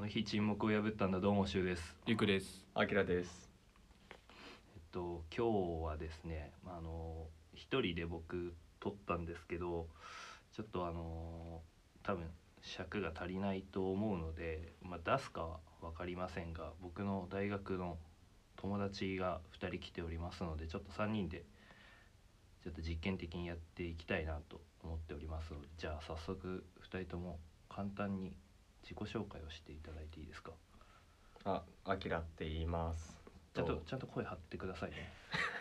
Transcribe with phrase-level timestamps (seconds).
[0.00, 2.64] あの日沈黙を破ったんだどうもしゅうですゆくです。
[2.72, 3.50] あきらです。
[4.74, 9.88] えっと今日はですねまああの一人で僕撮ったんですけど
[10.56, 11.60] ちょっとあの
[12.02, 12.24] 多分
[12.62, 17.98] 尺が足りないと思うので、まあ、出すかは分かりませんが僕の大学の
[18.56, 21.44] 友達が2人来ておりますのでちょっと3人で
[22.64, 27.38] ちょっと実験的にやっていきたいなと思っておりますのでじゃあ早速2人とも
[27.68, 28.32] 簡単に
[28.82, 30.52] 自己紹介をしていただいていいですか？
[31.44, 33.18] あ、あきらって言います。
[33.54, 35.12] ちゃんとちゃんと声張ってくださいね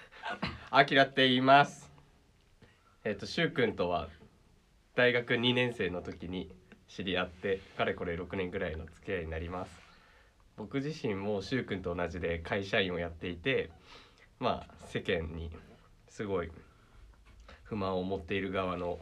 [0.70, 1.92] あきらって言います。
[3.04, 4.10] えっ、としゅうくんとは
[4.96, 6.54] 大学2年生の時に
[6.88, 9.72] 知り合ってかれこれ6年ぐらいの付き合いになります。
[10.58, 13.72] 僕自身もしゅうくんと同じで会社員をやっていて、
[14.40, 15.52] まあ世間に
[16.08, 16.52] すごい
[17.64, 19.00] 不満を持っている側の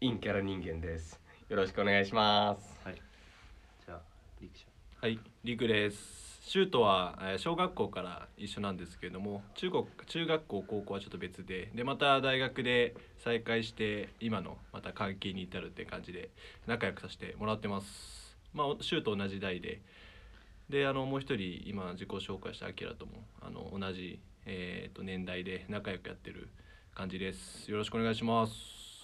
[0.00, 1.20] 陰キャラ人間です。
[1.48, 2.80] よろしくお願いします。
[2.84, 3.09] はい
[5.02, 6.42] はい、りくです。
[6.42, 16.28] シュートはえ小学校から一緒なんですけれども、中国中学校高校はちょっと別で、でまた大学で再会して今のまた関係に至るって感じで
[16.66, 18.36] 仲良くさせてもらってます。
[18.52, 19.80] まあシュート同じ代で、
[20.68, 26.50] であのもう一人今自己紹介したアキラともあの同じえっ、と年代で仲良くやってる
[26.94, 27.70] 感じです。
[27.70, 28.52] よろしくお願いします。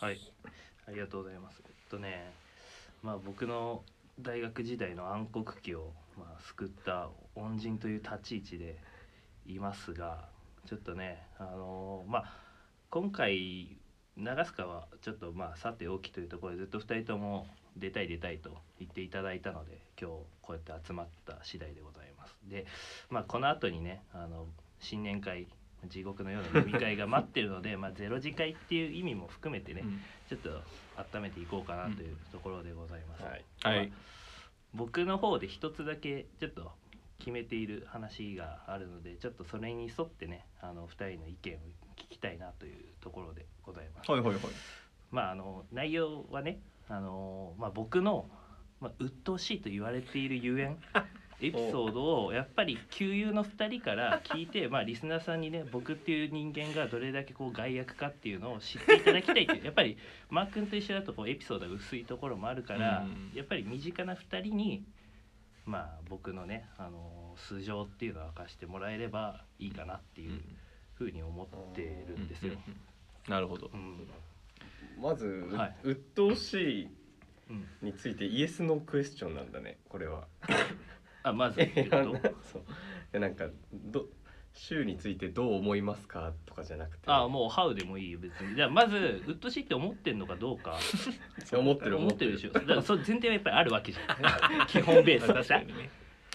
[0.05, 0.19] はい
[0.87, 2.31] ありがとうございますえっとね
[3.03, 3.83] まあ僕の
[4.20, 8.78] 大学時代の暗黒期を、まあ、救った恩人という立ち位置で
[9.47, 10.28] いますが
[10.67, 12.33] ちょっとねあのまあ
[12.91, 13.77] 今回
[14.17, 22.37] 流すかはちょっとまあさておきというところでずっと2人とも出たい出たいと言っていただいたので今日こうやって集まった次第でございます。
[22.48, 22.67] で
[23.11, 24.47] まあこの後にねあの
[24.81, 25.47] 新年会
[25.85, 30.51] 地獄のような飲み会が待ってるので、まあ、ゼロ次会っていう意味も含めてね、うんちょっと
[31.17, 33.23] 温めていこうかなというところでございます。
[33.23, 33.97] はいはいまあ
[34.75, 36.73] 僕の方で一つだけちょっと
[37.19, 41.59] 決めている話があるのでちょっとそれに沿ってねあの2人の意見を
[41.97, 44.11] 聞きたいなというところでございます。
[44.11, 44.43] はいはいはい。
[45.11, 48.29] まああの内容はねあの、まあ、僕の、
[48.81, 50.79] まあ、鬱陶しいと言われているゆえん
[51.41, 59.99] エピソードをやっぱり旧友の2人から聞いて、まあ、リスナーさんにね 僕っていう人間がどれだけこう害悪かっていうのを知っていただきたいっていうやっぱり
[60.31, 64.85] マー君と一緒だとこうエピソードが薄いところもあるから、うんやっぱり身近な2人に
[65.67, 70.41] まあ僕のねあの素性っていうのを明かしてもらえればいいかなっていう
[70.95, 72.55] ふうに思ってるんですよ。
[73.29, 73.71] なるほど。
[73.73, 74.09] うん
[74.99, 76.55] まず、はい鬱陶し
[76.85, 76.89] い
[77.51, 80.27] うんについてイエスノークエスチョンなんだねこれは。
[81.28, 82.12] あまずってこと？
[82.53, 82.62] そう。
[83.12, 84.06] でなんかど
[84.53, 86.32] 週についてどう思いますか？
[86.47, 87.04] とかじゃなくて。
[87.06, 88.54] あもう「ハウ」でもいいよ別に。
[88.54, 90.78] じゃあまずうっとうしいって思ってんのかどうか。
[91.53, 92.50] 思ってる思ってるでしょ。
[92.53, 94.66] だからそれ前提はやっぱりあるわけじゃん。
[94.69, 95.66] 基本ベースとして。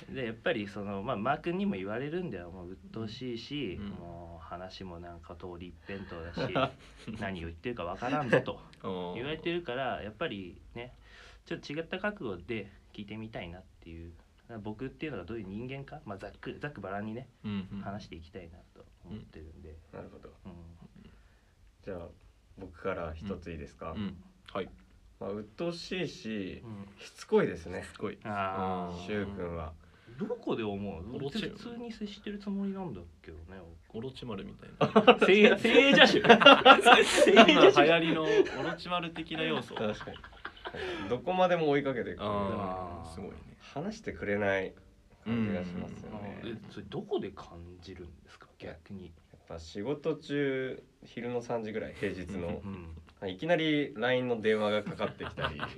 [0.09, 2.51] でやっぱりそのまあマー君にも言われるんだよ。
[2.51, 3.89] もううっとうしいし、うん。
[3.89, 8.59] もう話もなんか通り一辺倒だし何を言ってるかわからんぞと。
[9.15, 10.93] 言われてるからやっぱりね
[11.45, 14.11] ちょっと違った覚悟で聞いてみたいなっていう
[14.57, 17.81] 僕っていうのがどういう人間か、まあ、ざっくざっくばらんにねうんうん。
[17.81, 20.29] 話していきたいなと思ってるんで、なるほど。
[20.45, 20.51] うん。
[21.85, 22.07] じゃあ
[22.57, 24.15] 僕から一ついいですか、うん。
[24.53, 24.69] はい。
[25.19, 26.87] まあ鬱陶しいしうん。
[27.03, 27.83] しつこいですね。
[27.83, 28.17] すごい。
[28.23, 29.73] ああしゅうくんは。
[30.19, 31.15] どこで思う？
[31.15, 33.59] オロチ普通に接してるつもりなんだけどね
[33.93, 35.17] オロチマルみたいな。
[35.25, 36.21] 聖聖者種
[37.03, 39.73] 聖者種行りのオロチマル的な要素。
[39.73, 40.17] 確かに
[41.09, 43.35] どこまでも追いかけてくるああ、すごいね。
[43.59, 44.73] 話してくれない
[45.25, 46.41] 感じがしますよね。
[46.45, 47.47] えそれどこで感
[47.81, 48.47] じるんですか？
[48.57, 52.61] 逆に、やっぱ仕事中昼の3時ぐらい平日の。
[53.21, 55.61] うん、いきなり LINE の電話がかかってきたり。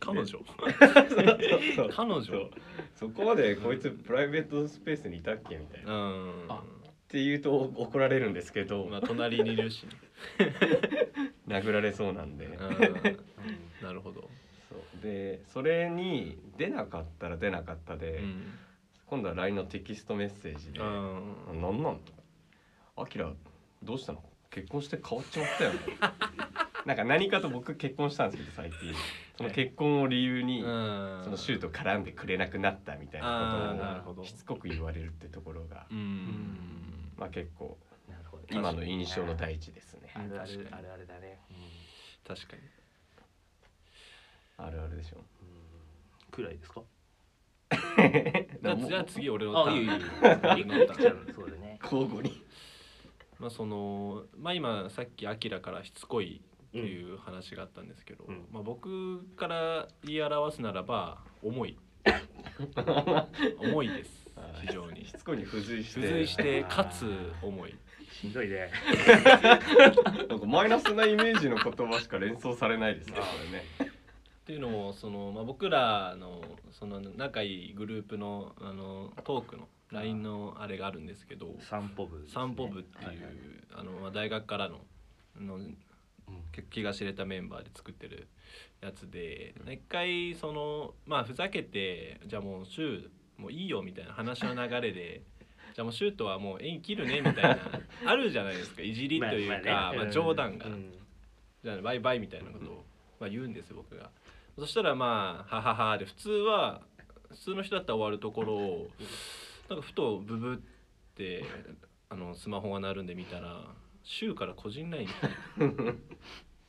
[0.00, 0.38] 彼女？
[1.94, 2.50] 彼女？
[2.94, 5.92] そこまでこいつプライベートスペースにいたっけみたいな。
[5.92, 6.44] っうん。
[6.48, 6.62] あ。
[7.08, 8.86] て言うと怒られるんですけど。
[8.86, 9.90] まあ隣にいるしね。
[11.48, 12.46] 殴られそうなんで。
[12.46, 12.56] うん。
[13.82, 14.30] なるほど。
[14.68, 18.58] そうでそれに出なかったら出なかったで、うん。
[19.06, 21.60] 今度は LINE のテキストメッセージで「うん。
[21.60, 22.12] なんなん?」と
[22.96, 23.32] 「あきら
[23.82, 24.22] どうしたの？
[24.50, 25.78] 結婚して変わっちまったよね」
[26.86, 28.94] なんか何かと僕結婚したんですけど最近
[29.36, 31.00] その結婚を理由に、うん。
[31.24, 37.12] そのシュート絡んでくれなくなったみたいななるほどことをしつこく言われるってところが、うん。
[37.18, 37.76] まあ結構
[38.08, 41.38] なるほど今の印象の第一ですねあるあるあるあるだね、
[42.26, 42.62] 確かに。
[44.66, 45.16] あるあるでしょ。
[45.18, 46.30] うん。
[46.30, 46.82] くらいですか？
[48.62, 52.42] じゃあじゃあ次俺のあいいよいいよ俺のターンそうだね交互に。
[53.38, 58.46] まあそのまあ今さっきアキラからしつこいっていう話があったんですけど、うん。
[58.50, 61.78] まあ僕から言い表すならば重い。
[63.58, 64.26] 重いです。
[64.66, 65.04] 非常に。
[65.06, 66.00] しつこいに付随して。
[66.00, 67.06] 付随してかつ
[67.42, 67.74] 重い。
[68.10, 68.70] しんどいね。
[70.28, 73.20] なんかマイナスなイメージの言葉しか連想されないですねこ
[73.78, 73.89] れね
[74.50, 76.42] っていうのもその、まあ、僕らの
[76.72, 83.26] その仲いいグループのあのトークの LINE のあれがあるんですけど散歩部ね、散歩部っていう、はいはい
[83.72, 84.80] あのまあ大学からの
[85.38, 85.76] あのうん。
[86.52, 88.28] 気気が知れたメンバーで作ってる
[88.80, 95.22] やつで一回そのまあふざけてじゃあもうシューもういいよみたいな話の流れで
[95.74, 97.58] じゃあもうシュートはもう縁切るねみたいな
[98.06, 99.98] あるじゃないですかいじりというか、まあね。
[99.98, 100.92] まあ冗談が、うん。
[101.64, 102.84] じゃあバイバイみたいなことを、
[103.18, 104.10] まあ、言うんですよ僕が
[104.58, 106.82] そしたらまあはははで普通は
[107.30, 108.88] 普通の人だったら終わるところを
[109.68, 110.58] なんかふとブブっ
[111.14, 111.44] て
[112.08, 113.64] あのスマホが鳴るんで見たら
[114.02, 115.12] 週から個人 LINE に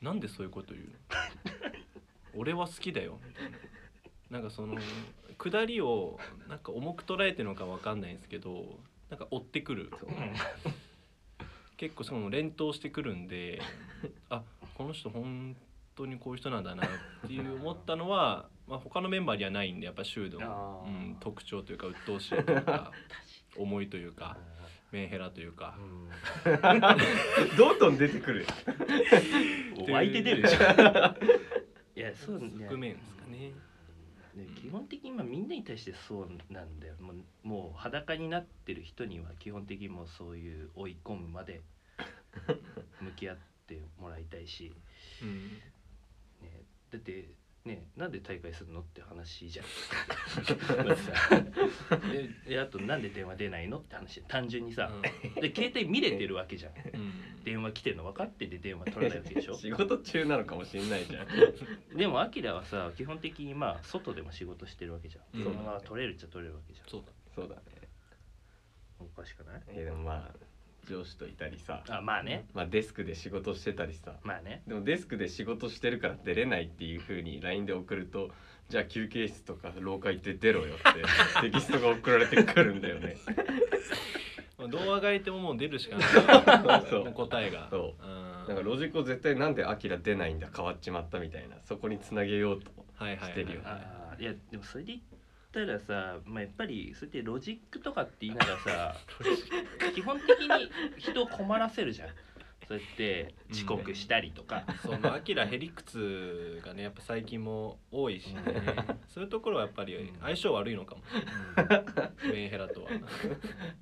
[0.00, 2.40] なんでそういうこと言うの？
[2.40, 3.58] 俺は好きだよみたいな。
[4.30, 4.78] なんかその
[5.38, 6.18] 下りを
[6.48, 8.78] なんか重く捉えてるのかわかんないんですけど
[9.10, 9.90] なんか追ってくる。
[11.76, 13.60] 結構その連投してくるんで
[14.30, 14.42] あ
[14.74, 15.56] この人本
[15.94, 16.88] 当にこういう人なんだなっ
[17.26, 22.92] ていう思ったのは、 まあ、他のメンバーにはないんでやっぱシュードの、うん、特徴というか鬱陶しいというか
[23.56, 24.36] 重いというか
[24.92, 25.76] メンヘラというか。
[25.78, 26.48] う
[27.56, 30.58] どんどん出てくるん湧いて出るでしょ
[31.94, 32.66] いやそうね。
[32.66, 33.52] 側面ですかね。
[34.34, 36.94] で基本的に今みんなに対してそうなんだよ。
[37.00, 41.60] もうもう裸になってる人には基本的にもうそういう追い込むまで
[43.00, 43.36] 向き合っ
[43.66, 44.72] てもらいたいし、
[45.22, 45.48] うん。
[45.48, 45.71] ね、
[46.92, 47.30] だって
[47.64, 49.66] ねなんで大会するのって話じゃん。
[52.12, 54.22] でであとなんで電話出ないのって話。
[54.28, 54.90] 単純にさ、
[55.40, 56.72] で携帯見れてるわけじゃん。
[56.72, 57.12] うん。
[57.44, 59.54] 電話来てるの分かってて電話取らないわけでしょ。
[59.54, 61.96] 仕事中なのかもしれないじゃん。
[61.96, 65.44] でもアキラはさ基本的にまあ外でも仕事してるわけじゃん、うん。
[65.44, 66.88] そのまま取れるっちゃ取れるわけじゃん。
[66.88, 67.12] そうだ。
[67.34, 67.62] そうだね。
[68.98, 69.62] おかしくない？
[69.68, 70.34] えーでもまあ
[70.88, 71.82] 上司といたりさ。
[71.88, 72.46] あまあね。
[72.54, 74.14] まあデスクで仕事してたりさ。
[74.22, 74.62] まあね。
[74.66, 78.30] でもデスクで仕事してるから出れないっていう風に LINE で送ると
[78.68, 81.02] じゃあ休憩室とか廊下行って出ろよって
[81.42, 83.16] テキストが送られてくるんだよね。
[84.58, 86.08] まあ動画がいてももう出るしかない。
[86.88, 87.04] そう。
[87.04, 87.68] もう答えが。
[87.70, 88.04] そう。
[88.04, 88.22] うん。
[88.48, 91.56] なんかロジコ絶対なんでアキラ出ないんだ変わっちまったみたいな。
[91.64, 93.62] そこにつなげようとはいはいしてるよね。
[93.66, 95.00] あーいやでもそれで言
[95.60, 98.96] ったらさ、まあ、やっぱりそうやってロジックとかって言いながらさ
[99.94, 102.08] 基本的に人を困らせるじゃん。
[102.68, 108.40] そうやって遅刻したりとか、そのアキラヘリクツがねやっぱ最近も多いしね。
[109.08, 111.02] そういうところはやっぱり相性悪いのかも。
[112.32, 112.90] メンヘラとは。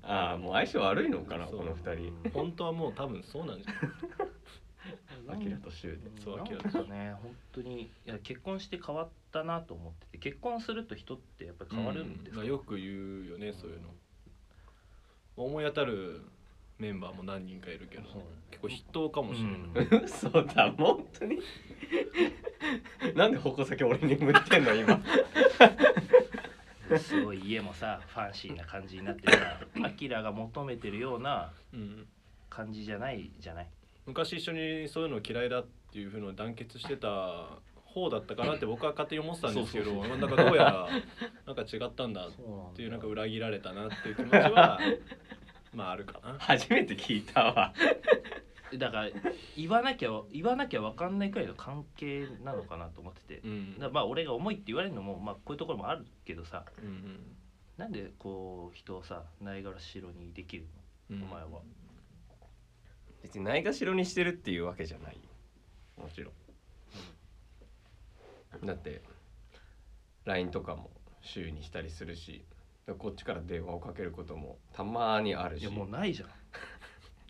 [0.01, 2.31] ああもう相性悪いのかなこの二人。
[2.33, 4.30] 本当はもう多分そうなんじゃない？
[5.31, 6.69] アキラとシュウでそうなんアキラと。
[6.69, 13.89] かね本当にいや結婚して変わったなと思ってて結婚すると人ってやっぱり変わるんですまあ、よく言うよねそういうの。
[15.37, 16.21] 思い当たる
[16.77, 18.03] メンバーも何人かいるけど
[18.49, 21.39] 結構筆頭かもしれない、 そうだ本当に。
[23.15, 25.01] なんで矛先俺に向いてんの今。
[26.99, 32.07] すごい家もさファンシーな感じになってさアキラが求めてるようなうん。
[32.49, 33.67] 感じじゃないじゃない？
[34.05, 40.87] 昔一緒にそういうの嫌いだっていうふうの団結してた方だったかなって僕は勝手に思ってたんですけどなんかどうやら
[41.45, 42.31] なんか違ったんだっ
[42.75, 44.79] ていうなんか裏切られたなっていう気持ちは
[45.73, 46.37] まああるかな。
[46.39, 47.73] 初めて聞いたわ。
[48.77, 49.09] だから
[49.57, 53.79] 言わなきゃ言わなきゃ分かんないくらいの関係なのかなと思ってて、うん。
[53.79, 56.65] だまあ俺が重いって言われるのもまあこういうところもあるけどさ。
[56.81, 57.37] うん
[57.77, 60.67] なんでこう人をさないがらしろにできる
[61.09, 61.19] うん。
[61.21, 61.49] の、お前は
[63.21, 65.17] 別にないがしろにしてるっていうわけじゃない。
[65.97, 66.31] もちろ
[68.63, 68.65] ん。
[68.65, 69.01] だって
[70.25, 70.89] LINE とかも
[71.21, 72.43] 週にしたりするし
[72.97, 75.61] こっちから電話をかけることもたまにあるし。
[75.61, 76.29] いやもうないじゃん。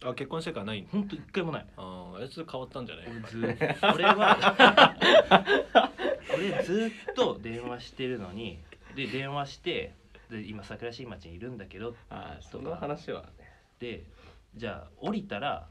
[0.10, 1.66] あ結婚してからないんだほんと一回もない。
[1.78, 3.06] あああれちょっと変わったんじゃない？
[3.08, 3.38] 俺ず
[3.94, 4.96] 俺は
[6.36, 8.60] 俺ずっと電話してるのに
[8.96, 9.94] で電話して
[10.30, 13.52] で今桜新町にいるんだけどああその話はね。
[13.80, 14.04] で
[14.56, 15.68] じゃあ降りたら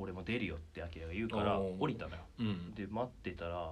[0.00, 1.80] 俺も出るよってアキラが言うからおー。
[1.80, 2.22] 降りたのよ。
[2.38, 2.74] うん。
[2.74, 3.70] で待ってたら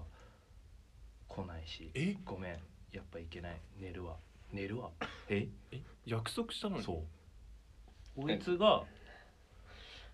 [1.29, 1.91] 来ないし。
[1.95, 2.17] え？
[2.25, 2.53] ごめん。
[2.93, 3.57] やっぱ行けない。
[3.81, 4.17] 寝るわ。
[4.53, 4.91] 寝るわ。
[5.29, 5.49] え？
[5.73, 5.81] え？
[6.07, 6.83] 約束したのに？
[6.83, 7.03] そ
[8.17, 8.23] う。
[8.23, 8.83] こいつが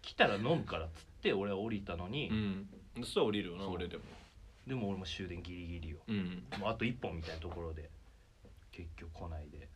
[0.02, 2.68] 来たら飲むからっつって俺は降りたのに、うん。
[3.00, 3.74] そしたら降りるよなそう。
[3.74, 4.02] 俺でも。
[4.66, 5.98] でも俺も終電ギリギリよ。
[6.06, 6.44] うん。
[6.58, 7.90] もうあと一本みたいなところで
[8.72, 9.68] 結局来ないで。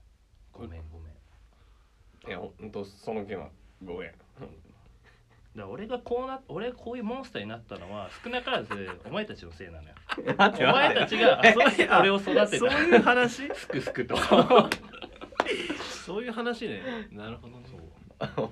[0.52, 1.12] ごめんごめん。
[2.26, 3.48] いやほんとその件は
[3.84, 4.10] ごめん。
[4.10, 4.16] で
[5.58, 8.68] だから俺がこうな俺がこういうモンスターになったのは少なからず
[9.04, 9.94] お前たちのせいなのよ。
[10.36, 12.46] 待ってお前たちがそういう俺を育てた。
[12.46, 13.48] そういう話？
[13.54, 14.16] すくすくと。
[16.06, 16.80] そういう話ね。
[17.10, 17.64] なるほどね。
[18.20, 18.44] だか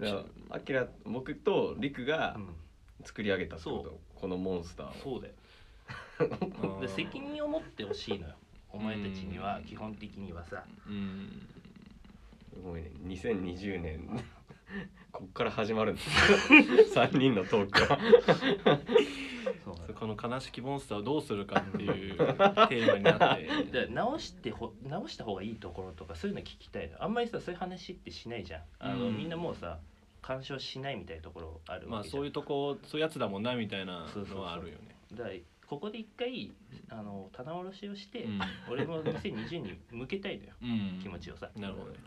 [0.00, 2.54] らアキラ僕とリクがうん。
[3.04, 4.92] 作り上げたってこそとこのモンスターを。
[5.02, 5.34] そうだよ。
[6.62, 8.34] う んで責任を持ってほしいのよ。
[8.70, 10.64] お前たちには基本的にはさ。
[10.86, 11.48] うん。
[12.62, 12.90] ごめんね。
[13.06, 14.24] 2020年
[15.18, 16.08] こっから始まるんです。
[16.94, 17.98] 3人のトークは。
[19.88, 23.64] そこの悲しきモンスターをどうするかっていうテーマになって。
[23.86, 28.62] で直してほ直した方がいいところとかそういうの聞きたいのあんまりさそういう話ってしないじゃん。
[28.78, 29.16] あの、うん。
[29.16, 29.80] みんなもうさ
[30.22, 34.36] 干渉しないみたいなところあるまあそういうとこそういうやつだもんなみたいなそうそうそう。
[34.36, 34.94] のはあるよね。
[35.14, 36.52] だからここで一回
[36.90, 38.40] あの棚卸しをして、うん。
[38.70, 40.52] 俺も2020に向けたいのよ。
[40.62, 41.00] うん。
[41.02, 41.50] 気持ちをさ。
[41.56, 41.98] なるほどね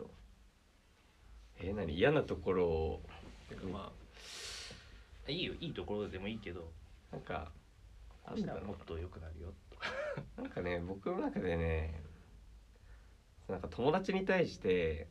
[1.62, 1.94] えー、何？
[1.94, 3.02] 嫌なところを。
[3.48, 3.92] てかま
[5.28, 6.70] いいよいいところでもいいけど。
[7.12, 7.52] なんか
[8.24, 8.38] こう。
[8.38, 9.52] したらもっと良くなるよ
[10.36, 12.02] なんかね僕の中でね
[13.48, 15.08] なんか友達に対して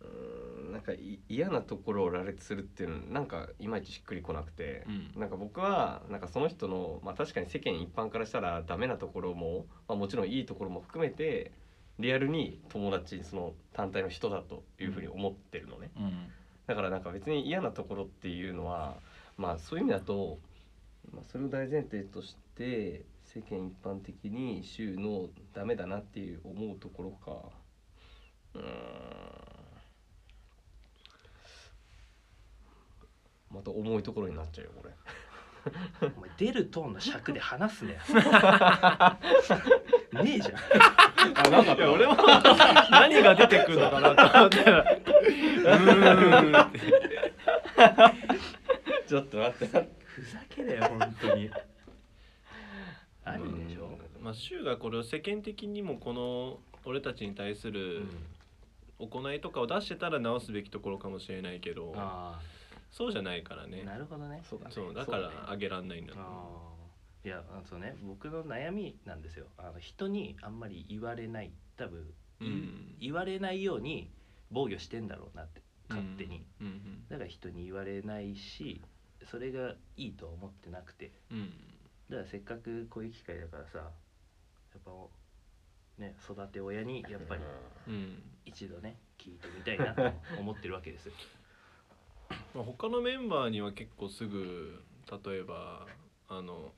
[0.00, 4.84] うーんなんかい嫌なところを羅列するっていうのなんかいまいちしっくりこなくて。
[4.86, 5.20] あ、うん。
[5.20, 11.52] なんか僕はなんかその人の、まあ、確かに世間一般からしたらダメなところも、まあ、もちろんいいところも含めて
[11.98, 16.30] リアルに友達その単体の人だというふうに思ってるのね、うん。
[16.66, 18.96] だからなんか別に嫌なところっていうのは
[19.36, 20.38] まあそういう意味だと、
[21.12, 27.32] まあ、それを大前提として世間一般的に週のダメだなっていう思うところか。
[28.54, 28.64] うーん。
[33.50, 34.92] また重いところになっちゃうよこれ。
[36.16, 37.98] お前出るトーンの尺で話すね
[40.22, 40.54] ねえじゃん。
[41.46, 42.14] あなんかいや俺も
[42.90, 46.68] 何が出てくるのかなと思ったらうーん。
[46.68, 46.80] って
[49.06, 49.88] ちょっと待って。
[50.04, 51.50] ふざけだよ本当に。
[53.24, 58.02] あるでしょ、まあ州がこれを世間的にもこの俺たちに対する
[58.98, 62.38] 行いとかを出してたら直すべきところかもしれないけどあ
[62.90, 63.82] そうじゃないからあね。
[63.82, 64.42] なるほどね。
[64.48, 64.72] そうだね。
[64.74, 66.73] そうだからあげらんないんだあー
[67.24, 69.46] いやあのね僕の悩みなんですよ。
[69.56, 71.52] あの人にあんまり言われない。
[71.76, 72.00] 多分、
[72.40, 72.94] いうん。
[73.00, 74.10] 言われないように
[74.50, 78.80] 防御してんだろうなって勝手に、うんうんだから人に言われないし
[79.30, 81.12] それがいいとは思ってなくて。
[81.30, 81.50] うん。
[82.10, 84.90] だからせっかくこういう機会だからさやっぱ
[85.98, 87.40] ね育て親にやっぱり
[87.88, 88.22] うん。
[88.44, 90.02] 一度ね聞いてみたいなと
[90.38, 91.12] 思ってるわけですよ。
[92.54, 94.82] まあ、他のメンバーには結構すぐ
[95.24, 95.86] 例えば
[96.28, 96.72] あの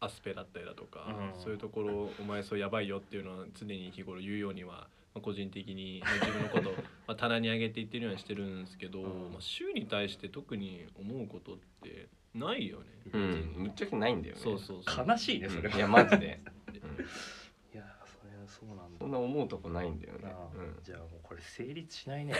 [0.00, 1.42] アスペだったりだとか、うん。
[1.42, 6.72] そういうところお前そうやばいよっていうのは常に日頃言うようには、まあ、個人的に、まあ自分のことを
[7.06, 9.32] まあ棚に上げていってるようにしてるんですけど、うん。
[9.32, 12.84] まあ、週に対して特に思うことってないよね。
[13.12, 13.54] うん。
[13.56, 14.40] むっちゃけないんだよね。
[14.40, 15.06] そうそうそう。
[15.06, 15.78] 悲しいねそれは、うん。
[15.78, 16.40] いやマジで、
[16.72, 17.04] うん。
[17.74, 18.98] いやそれそうなんだ。
[19.00, 20.22] そんな思うとこないんだよね。
[20.22, 20.78] なあ、うん。
[20.82, 22.34] じゃあもうこれ成立しないね。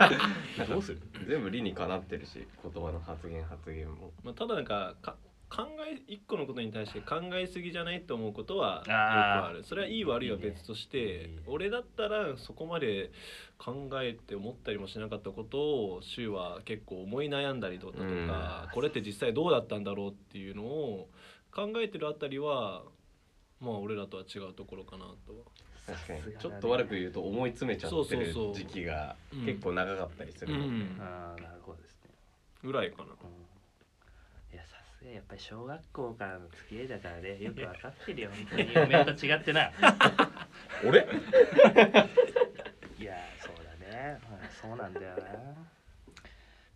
[0.68, 1.00] どうする？
[1.26, 4.12] 全部理にかなってるし言葉の発言発言も。
[4.22, 5.16] まあ、ただなんかか
[5.50, 9.64] 考え一個のことに対して考えすぎじゃないと思うことはよくある。
[9.64, 13.10] それはいい悪いは別としていいね俺だったらそこまで
[13.58, 18.30] 考えて思ったりもしなかったことを柊は結構思い悩んだりとか、うん。
[18.72, 21.08] これって実際どうだったんだろうっていうのを
[21.52, 22.82] 考えてるあたりは
[23.60, 25.16] まあ俺らとは違うところかなと
[25.84, 26.38] 確かに。
[26.38, 29.46] ちょっと悪く言うと思い詰めちゃってる時期がうん。
[29.46, 31.02] 結構長かったりするもんね、うん。
[31.02, 32.10] ああなるほどですね、
[32.62, 33.08] ぐらいかな
[35.00, 38.74] すがやっぱり小学校からの付き合いだからねよく分かってるよ 本当に。
[38.74, 39.72] 嫁と違ってな。
[40.86, 41.00] 俺？
[42.98, 45.22] いやそうだね、うんそうなんだよな。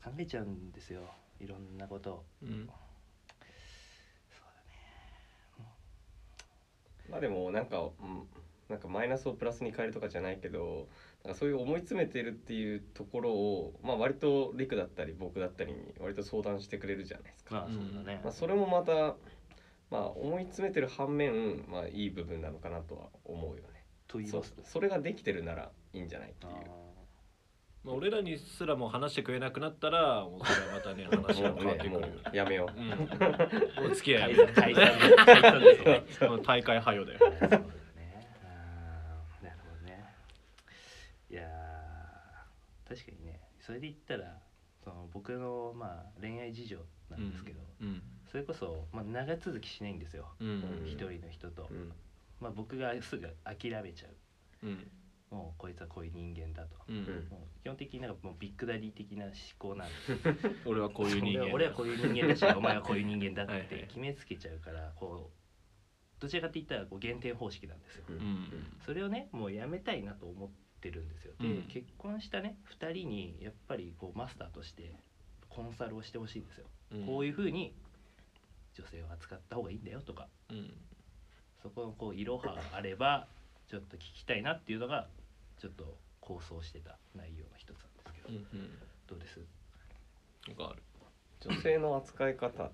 [0.03, 2.13] 考えちゃうんですよいろんなこと。
[2.13, 2.67] をうん。
[2.67, 4.43] そ
[5.59, 8.27] うまあでもなんか、うん、
[8.75, 10.89] なんかマイナスをプラスに変えるとかじゃないけど
[11.23, 17.55] なんかそういう思い詰めてるっていうところを、まあ、割とリクだったり僕だったりに割と相談してくれるじゃないですか。
[17.55, 19.15] まあそうだね、まあ、それもまた、
[19.91, 23.85] まあ、思い詰めてる反面、まあ、いい部分なのかなとは思うよね。
[24.09, 24.63] そと言いますと？
[24.65, 26.53] それができてるならいいんじゃないっていう。
[27.85, 32.81] まあ、俺らにすらもう話してくれなくなったらもうそれはまたね 話がもう変わってくるねやめよう。
[32.81, 32.83] う
[33.87, 34.35] ん、お付き合い
[36.27, 37.63] もう大会はよだよそうだね
[38.43, 40.03] あーなるほどね
[41.31, 44.39] いやー確かにねそれで言ったら
[44.83, 46.77] その僕のまあ恋愛事情
[47.11, 50.27] なんですけど、うんそれこそ、まあ、長続きしないんですよ。
[50.41, 50.51] うんう
[50.85, 51.93] ん一、人の人と、うん。
[52.41, 54.67] まあ、僕がすぐ諦めちゃう。
[54.67, 54.91] うん。
[55.31, 59.95] もうこいつはこういう人間だと、もう基本的になんかもうビッグダディ的な思考なんで
[60.67, 61.51] 俺はこういう人間だ。
[61.55, 65.44] 俺はこういう人間だし お前はこういう人間だって決めつけちゃうからこう
[66.25, 68.17] どちらかって言ったらこう減点方式なんですよ、うん。
[68.17, 68.49] うん
[68.87, 70.51] それをねもうやめたいなと思っ
[70.81, 71.35] てるんですよ。
[71.39, 71.69] で、うん。
[71.69, 74.95] 結婚したね2人にやっぱりこうマスターとして
[75.51, 77.07] コンサルをしてほしいんですよ、うん。
[77.07, 77.75] こういうふうに
[78.73, 80.29] 女性を扱った方がいいんだよとか。
[80.49, 80.73] うん。
[81.63, 83.27] そこのこういろはがあれば
[83.69, 85.09] ちょっと聞きたいなっていうのが
[85.59, 88.71] ちょっと構想してた内容の一つなんですけど、うんうん。
[89.09, 89.41] どうです、
[90.49, 90.83] なんかある。
[91.41, 92.73] 女性の扱い方っ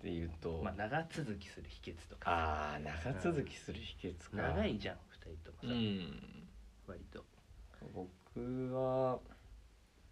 [0.00, 2.30] ていうと、まあ、長続きする秘訣とか。
[2.30, 6.48] ああ長続きする秘訣か、長いじゃん2人ともうさ、ん。
[6.86, 7.24] 割と。
[7.92, 9.18] 僕は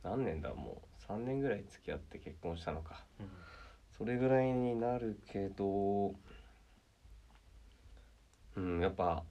[0.02, 1.12] 何年だもう。
[1.12, 3.04] 3年ぐらい付き合って結婚したのか。
[3.20, 3.28] うん。
[4.02, 6.14] それぐらいになるけど
[8.56, 9.22] うんやっぱ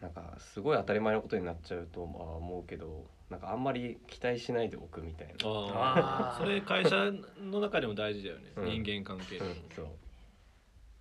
[0.00, 8.82] なんかすごい当たり前のことになっちゃうとまあ思うけどなんかあんまり期待しないでおくみたいな、ああそれ会社の中でも大事だよね、うん。
[8.82, 9.40] 人間関係で。
[9.40, 9.86] も、うんそう。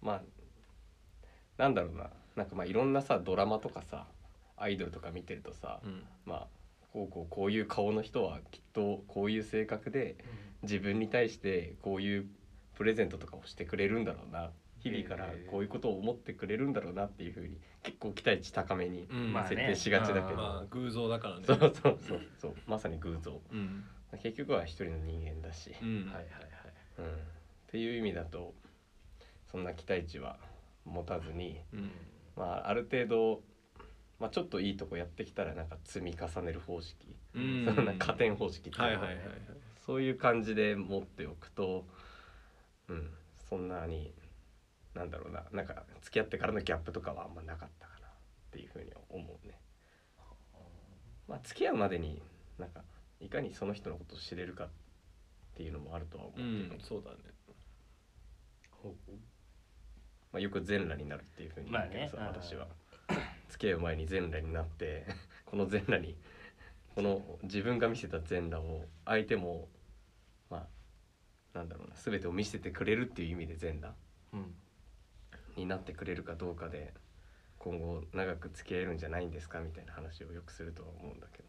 [0.02, 0.22] まあ
[1.58, 2.10] なんだろうな。
[2.36, 4.08] なんかまあいろんなさドラマとかさ
[4.58, 6.04] アイドルとか見てるとさ、うん。
[6.26, 6.48] まあ
[6.94, 10.16] こうこうこういう顔の人はきっとこういう性格で
[10.62, 12.26] 自分に対してこういう
[12.76, 14.50] プレゼントとかをしてくれるんだろうな
[14.84, 19.08] 日々からこういうことを思ってくれるんだろうなっていうふうに結構期待値高めに
[19.48, 21.44] 設定しがちだけど、まあ偶像だからね。
[21.46, 21.72] そうそう
[22.06, 22.56] そうそう。
[22.68, 23.42] まさに偶像。
[23.52, 23.86] うん。
[24.22, 26.06] 結局は一人の人間だし、うん。
[26.08, 26.14] はい。
[26.16, 26.30] はいはい
[27.00, 27.06] うん。
[27.06, 27.10] っ
[27.72, 28.54] ていう意味だと
[29.52, 30.38] そんな期待値は
[30.86, 31.92] 持たずに、うん。
[32.36, 33.42] まあ、ある程度、
[34.20, 37.74] まあ、ちょっといいとこやってきたらなんか積み重ねる方式、うん。
[37.74, 39.16] そんな加点方式っていうはいはいはい。
[39.86, 41.86] そういう感じで持っておくと、
[42.90, 43.10] うん、
[43.50, 44.14] そんなに
[44.94, 48.12] なんだろうななんか付き合ってからのギャップとかはあんまなかったかなっ
[48.52, 49.60] ていうふうに思うね。
[51.28, 52.22] まあ付き合うまでに
[52.58, 52.84] なんか
[53.20, 54.70] いかにその人のことを知れるかっ
[55.56, 57.18] ていうのもあるとは思うけど、うんそうだね。
[60.32, 62.40] まあ、よく全裸になるっていうふうに言うけどさ、まあね。
[62.42, 62.68] 私は。
[63.50, 65.06] 付き合う前に全裸になって
[65.46, 66.18] この全裸に
[66.96, 69.70] この自分が見せた全裸を相手も
[70.50, 70.68] ま
[71.54, 73.96] あなんだろうな全てを見せてくれるっていう意味で全裸。
[74.34, 74.56] うん
[75.56, 76.94] になってくれるかどうかで
[77.60, 81.48] 今後長く付き合えるんじゃないんですかみたいな話をよくするとは思うんだけど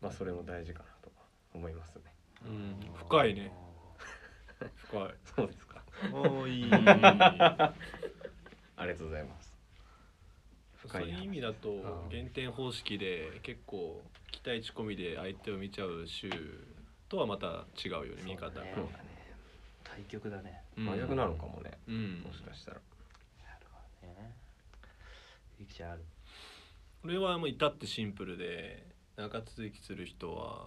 [0.00, 1.10] まあそれも大事かなと
[1.54, 2.02] 思いますね。
[2.44, 2.76] うん。
[2.94, 3.52] 深いね。
[4.76, 5.14] 深い。
[5.36, 5.82] そうですか。
[6.12, 6.72] おーいい。
[6.74, 7.74] あ
[8.80, 9.52] りがとうございます。
[10.88, 16.28] そういう意味だとうん減点方式で結構期待値込みで相手を見ちゃう週
[17.08, 18.52] とはまた違うよね見方が。
[18.52, 19.12] そうだね。
[19.84, 22.20] 対局だねうん真逆なのかもね、うん。
[22.20, 22.80] もしかしたら
[25.62, 26.04] ゆきちゃんある。
[27.04, 30.66] 俺はもう至ってシンプルで長続きする人は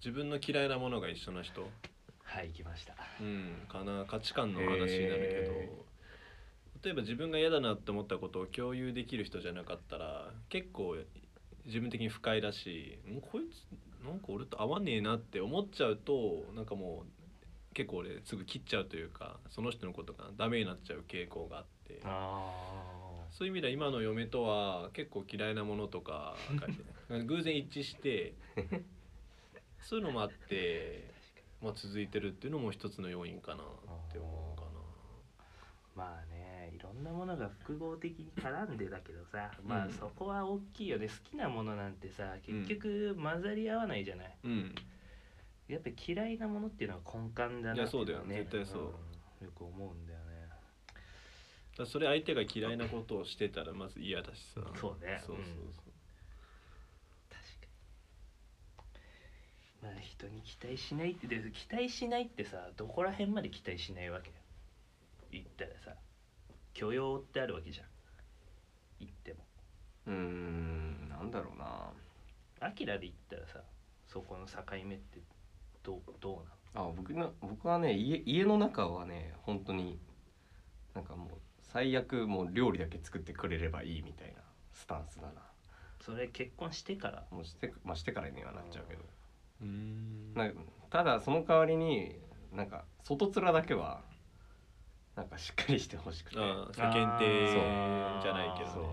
[0.00, 1.62] 自分の嫌いなものが一緒な人。
[2.22, 2.94] はい行きました。
[3.20, 4.04] うんかな。
[4.06, 5.76] 価値観の話になるけへ
[6.82, 10.96] ど例えば自分が嫌だなって思ったことを共有できる人じゃなかったら結構
[11.66, 13.66] 自分的に不快だしもうこいつ
[14.06, 22.00] なんか俺と合わねえなって思っちゃうとなんかもう結構俺すぐ切っちゃうというかその人のことがダメになっちゃう傾向があって。
[22.04, 22.99] あ
[23.30, 26.36] そういう意味では今の嫁とは結構嫌いなものとか
[27.08, 28.34] が偶然一致して
[29.80, 31.04] そういうのもあって、
[31.62, 33.66] まあ、続いてるっていうのも一つの要因かなっ
[34.12, 34.70] て思うかな。
[35.96, 39.90] まあねいろんなものが複合的に絡んでだけどさ、まうん。
[39.90, 41.08] あそこは大きいよね。
[41.08, 44.74] 好きなものなんてさ結局混ざり合わないじゃない、うん、
[45.68, 48.24] やっぱり嫌いなものっていうのは根幹だなってねいやそうだよ。
[48.26, 48.82] 絶対そう。
[48.82, 49.46] ん。
[49.46, 50.19] よく思うんだよ
[51.80, 54.60] からそれ相手が嫌いなことをしてたらまず嫌だしさ。
[54.78, 55.22] そうね。
[55.26, 55.44] そうそう
[57.30, 57.66] 確か
[59.82, 59.88] に。
[59.92, 64.34] まあ人に期待しないってで期待しないってさどこら辺まで期待しないわけよ。
[65.32, 65.96] 言ったらさ
[66.74, 67.86] 許容ってあるわけじゃん。
[69.00, 69.38] 言っても。
[70.06, 71.92] うーんなんだろうな。
[72.60, 73.64] アキラで言ったらさ
[74.06, 75.20] そこの境目って
[75.82, 76.90] どうどうなの？
[76.90, 79.98] あ僕の僕はね家家の中はね本当に
[80.94, 81.28] なんかもう
[81.72, 84.40] 最悪もう料理だけ作ってくれればいいみたいな
[84.72, 85.42] スタンスだな。
[86.00, 87.24] それ結婚してから？
[87.30, 89.02] もうして,、まあ、してからにはなっちゃうけど。
[89.62, 90.34] うーん。
[90.34, 92.16] なんかただその代わりに
[92.52, 94.00] なんか外面だけは
[95.14, 96.38] なんかしっかりしてほしくて。
[96.38, 98.82] ああ世間体そうじゃないけどそう。
[98.84, 98.88] ね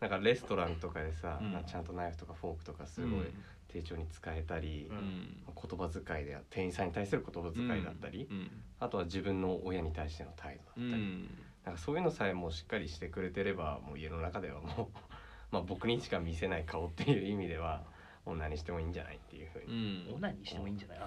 [0.00, 1.64] なんかレストランとかでさ、うん。
[1.66, 3.26] ちゃんとナイフとかフォークとかすごい
[3.68, 5.42] 丁重に使えたり、うん。
[5.46, 8.50] 言葉遣いで店員さんに対する言葉遣いだったり、うん。
[8.78, 11.28] あとは自分の親に対しての態度だったり、うん
[11.64, 14.98] なんかそういうのさえもうしっかりしてくれてればもう家の中ではもう
[15.52, 17.82] まあ、僕にしか見せない顔っていう意味では
[18.24, 20.14] もう何してもいいんじゃないっていうふううに、ん。
[20.14, 20.98] オナニーしてもいいんじゃない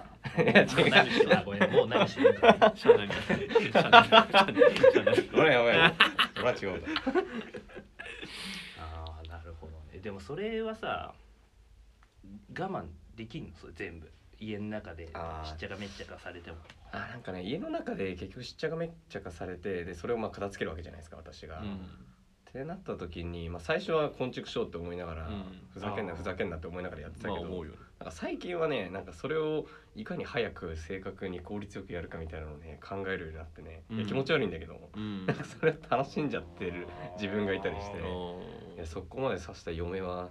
[0.44, 2.72] いや違うもう何してあごめんもう何してもいいんじゃない。
[2.76, 5.94] シャナにシャナにシャナにごめんごめん。
[6.36, 6.88] それは違うだ
[8.80, 10.00] ああなるほどね。
[10.00, 11.14] でもそれはさ
[12.60, 12.86] 我慢
[13.16, 13.56] できんの？
[13.56, 14.12] それ全部
[14.44, 15.50] 家の中であー。
[15.50, 16.58] しっちゃかめっちゃかされても。
[16.92, 21.60] あなんかね家の中で結局しっちゃかめっちゃかされてでそれをまあ片付けるわけじゃないですか私が。
[21.60, 25.44] ってなった時に、まあ、最初は昆虫しようって思いながら、うん。
[25.74, 27.78] ふざけんなふざけんなって思いながらやってたけど、まあ思うよね。
[28.00, 35.26] なんか最近はねなんかそれをいかに早く正確に効率よくやるかみたいなのをね考えるようになってね、いやうん気持ち悪いんだけどうん。
[35.26, 36.88] なんかそれを楽しんじゃってる
[37.20, 40.30] 自分がいたりしてあいやそこまでさせた嫁は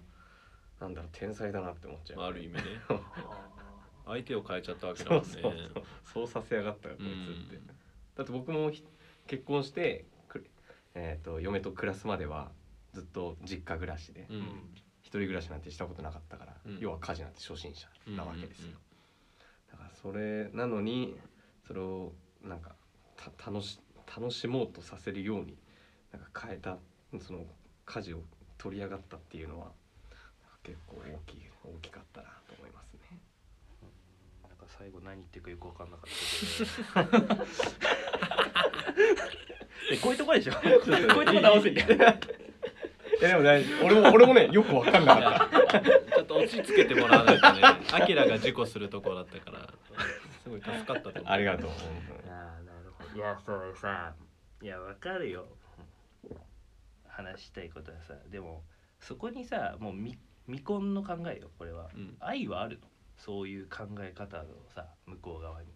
[0.80, 2.62] なんだろう天才だなって思っちゃう、ある意味ね
[4.06, 5.26] 相手を変えちゃったわけだそもね。
[5.26, 5.84] うんそうそう。
[6.04, 7.66] そうさせやがったよこいつって、うん。
[7.66, 7.72] だ
[8.24, 8.84] って僕もひ
[9.26, 10.44] 結婚してく
[10.94, 12.50] えー、と嫁と暮らすまでは
[12.92, 14.38] ずっと実家暮らしで、うん。
[15.02, 16.78] 一人暮らしなんてしたことなかったから、うん。
[16.78, 18.76] 要は家事なんて初心者なわけですよ、うんうん。
[19.72, 21.16] だからそれなのに
[21.66, 22.12] それを
[22.42, 22.74] なんか
[23.16, 23.78] た楽し
[24.14, 25.56] 楽しもうとさせるように
[26.12, 26.76] なんか変えた
[27.20, 27.44] その
[27.86, 28.18] 家事を
[28.58, 29.72] 取り上がったっていうのは
[30.62, 33.18] 結構大きい大きかったなと思いますね。
[34.48, 37.44] なんか最後何言ってるかよく分かんなかったけど
[39.92, 40.52] えこういうとこでしょ？
[40.58, 41.86] こういうとこ直せんや
[43.22, 45.80] えでも大丈夫俺も俺もねよくわかんなかった。
[45.80, 47.60] ちょっと落ち着けてもらわないとね。
[47.92, 49.68] アキラが事故するところだったから。
[50.42, 51.24] すごい助かったと思う。
[51.26, 51.70] ありがとう。
[51.70, 53.14] 本ああなるほど。
[53.14, 54.12] いやそれさ
[54.60, 55.46] いやわかるよ。
[57.06, 58.64] 話したいことはさでも
[58.98, 62.16] そこにさもう未未婚の考えよこれは、うん。
[62.18, 62.88] 愛はあるの？
[63.18, 64.44] そういう考え方を
[64.74, 65.68] さ向こう側に。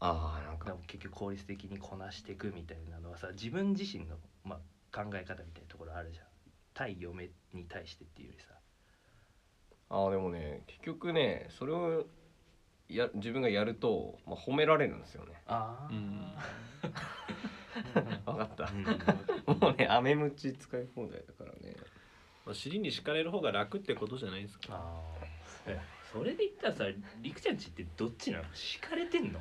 [0.00, 0.66] ああなんか。
[0.66, 4.56] でも結局効率的にこなしていくみたいなのはさ自分自身の、ま
[4.92, 6.26] あ、考え方みたいなところあるじゃん。
[6.74, 8.48] 対嫁に対してっていうよりさ。
[9.90, 12.06] ああでもね結局ねそれを
[12.88, 15.40] や自分がやると、まあ、褒められるんですよね。
[15.46, 16.34] あうん。
[18.26, 18.70] わかった。
[18.70, 18.84] うん。
[19.60, 21.76] もうねアメムチ使い放題だからね。
[22.44, 24.68] まあ、尻に敷かれる方が楽ってことじゃないですか。
[24.70, 25.24] あー。
[25.24, 25.33] え
[26.12, 26.84] それで言ったらさ
[27.22, 28.44] りくちゃんちってどっちなの？
[28.54, 29.40] 敷かれてんの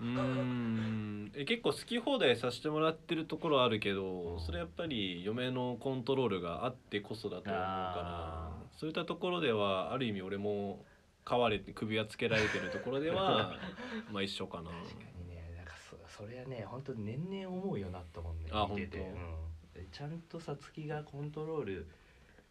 [0.00, 1.32] うーん。
[1.34, 10.84] え結構好き放題させてもらってるところはあるけどそれやっぱり嫁のコントロールがあってこそだと思うからあそういったところではある意味俺も
[11.24, 13.56] 飼われて首輪つけられてるところでは
[14.12, 14.70] まあ一緒かな。
[14.70, 21.88] 確かにねなんかそそれはね本当に年々思うよなと思うんだあよ見てて、ん、ちゃんとさつきがコントロール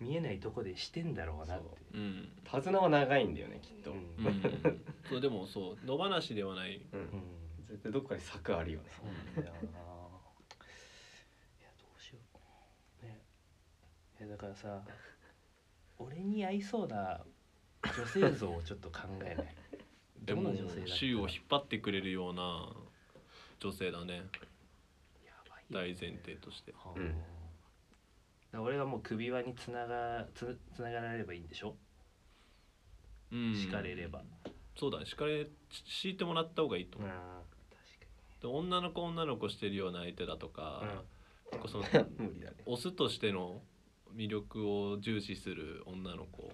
[0.03, 1.65] 見えないとこでしてんだろうなって。
[1.93, 1.97] う。
[1.97, 3.91] ん、手綱は長いんだよねきっと。
[3.91, 4.23] ううん。
[4.23, 6.81] んうん、そうでもそう野放しではない。
[6.91, 7.09] うん。
[7.69, 8.89] 絶対どっかに策あるよね。
[8.95, 9.59] そうなんだよな。
[9.59, 9.63] い
[11.63, 12.19] やどうしよ
[13.01, 13.05] う。
[13.05, 13.21] ね。
[14.19, 14.81] いやだからさ
[15.97, 17.21] 俺に合いそうな
[17.83, 19.55] 女性像をちょっと考えない。
[20.21, 20.95] でもどの女性だったら。
[20.95, 22.69] 週を引っ張ってくれるような
[23.59, 24.15] 女性だね。
[25.25, 26.73] やばいよ大前提として。
[26.73, 26.99] はあ。
[26.99, 27.15] うん
[28.61, 31.75] 俺がもう首輪につながつつながられればいいんでしょ？
[33.31, 33.55] うん。
[33.55, 34.23] 敷かれれば、
[34.75, 35.05] そうだね。
[35.05, 37.01] 敷かれ敷いてもらった方がいいとう。
[37.01, 37.13] ん、思
[38.59, 41.03] う女の子女の子してるような相手だとか、
[41.51, 41.83] 結構その
[42.17, 42.57] 無理だね。
[42.65, 43.63] オスとしての
[44.13, 46.51] 魅力を重視する女の子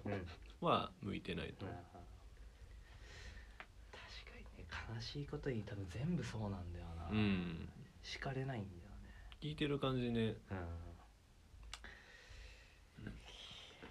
[0.60, 1.68] は向いてないとう。
[1.68, 1.84] ん思う、
[3.92, 7.68] 確かにね悲しいことに多分全部そうなんだよな、うん、
[8.02, 9.10] 敷かれないんだよね。
[9.42, 10.36] 聞いてる感じね。
[10.50, 10.89] うん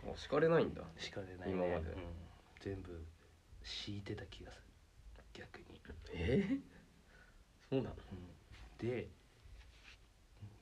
[0.06, 0.82] もう敷かれないんだ。
[0.98, 1.54] 敷かれないね。
[1.54, 1.92] 今まで。
[1.92, 2.04] うん、
[2.62, 3.06] 全部
[3.64, 4.64] 敷いてた気がする。
[5.34, 5.80] 逆に、
[6.14, 6.46] え？
[7.70, 7.96] そうなの？
[8.82, 9.08] うん、で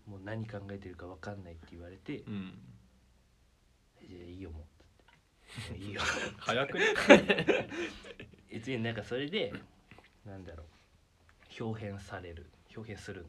[0.06, 2.54] もう何考えてるか分かんないって言われてうん
[4.08, 4.63] 「じゃあいいよもう」
[5.62, 6.02] つって「いいよ」
[6.39, 6.86] 早くね。
[8.52, 9.54] 別になんかそれで
[10.26, 10.63] なんだろ
[11.60, 11.63] う。
[11.63, 12.45] 表現される。
[12.76, 13.26] 表現する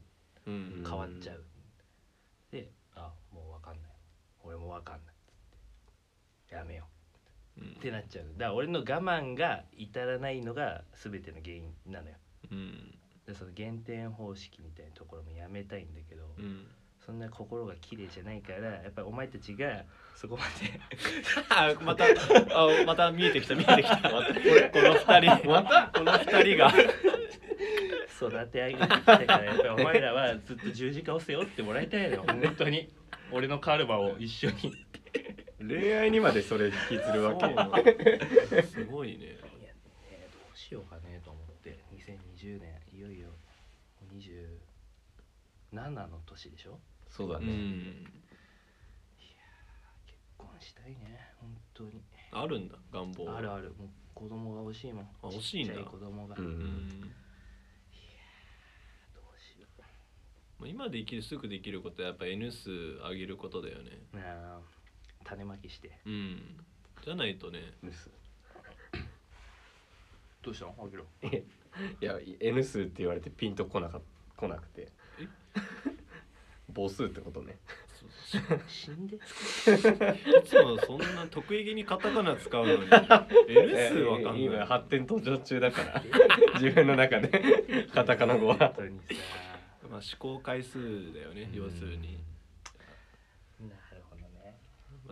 [0.47, 0.85] うん。
[0.87, 1.45] 変わっちゃう、
[2.51, 3.93] で「あもう分かんない。
[4.43, 5.18] 俺も分かんない」っつって
[6.51, 6.85] 「やめよ
[7.57, 7.71] う」うん。
[7.73, 8.27] ってなっちゃう。
[8.37, 12.17] だから俺の我慢が至らないのが全ての原因なのよ。
[12.51, 12.99] うん。
[13.27, 16.67] でその減点方式みたいなところもやめたいんだけど、うん。
[17.05, 19.85] そんな心が綺麗じゃないからやっぱりお前たちが
[20.15, 20.79] そこまで
[21.49, 23.97] あ またあまた見えてきた見えてきた。
[23.97, 25.49] またこの二人。
[25.51, 25.91] また？
[25.95, 26.73] この二人が。
[28.21, 32.25] 育て上げてきたからやっぱりお前らはずっと十字架を背負ってもらいたいのよ。
[32.27, 32.93] 本当に。
[33.31, 34.75] 俺のカルマを一緒に
[35.61, 38.63] 恋愛にまでそれ引きずるわけ。
[38.63, 39.25] すごいね。
[39.25, 39.39] いやね
[40.33, 41.79] どうしようかねと思って。
[41.95, 43.29] 2020年いよいよ
[44.15, 46.79] 27の年でしょ？
[47.11, 47.47] そうだね。
[47.47, 48.13] うん
[50.61, 52.03] 結いね本当に。
[52.33, 53.37] あるんだ願望。
[53.37, 55.05] あるあるもう子供が欲しいもん。
[55.23, 55.75] あ欲しいんだ。
[55.75, 56.45] ちっちゃい子供が、うん。
[56.45, 57.07] うんど
[59.21, 59.67] うしよ
[60.59, 63.91] まあ今できるすぐできることはやっぱ N 数上げることだよね
[65.29, 65.99] 種まきして。
[66.07, 66.41] うん。
[67.05, 67.61] じゃないとね。
[70.43, 70.65] どうした？
[70.67, 71.05] のあげろ
[72.01, 74.01] いや N 数って言われてピンとこなか
[74.37, 74.89] 来なくて。
[75.21, 75.29] え？
[76.75, 77.59] 母数ってことね。
[78.69, 79.17] 死んで。
[79.17, 79.19] い
[80.45, 82.81] つもそんな得意げにカタカナ使うのに。
[83.49, 84.45] N 数わかんない。
[84.45, 86.03] 今発展途上中だから。
[86.55, 87.87] 自分の中で。
[87.93, 88.75] カタカナ語は。
[89.91, 92.19] まあ、試行回数だよね要するに、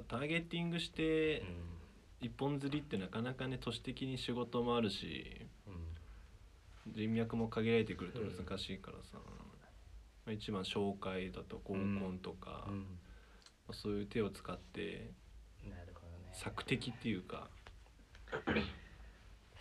[0.08, 1.46] ターゲッティングしてうん
[2.18, 9.18] 一本釣りってなかなかね都市的に仕事もあるしうん人脈も限られてくると難しいからさ、
[10.24, 12.86] まあ、一番紹介だと合コンとか、まうん。
[13.68, 15.10] あそういう手を使って
[15.68, 16.30] なるほどね。
[16.32, 17.48] 索敵っていうか